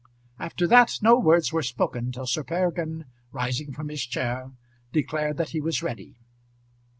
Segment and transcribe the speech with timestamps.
[0.39, 4.49] After that no words were spoken till Sir Peregrine, rising from his chair,
[4.91, 6.17] declared that he was ready.